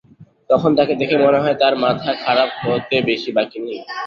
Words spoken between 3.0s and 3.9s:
বেশি বাকি নেই!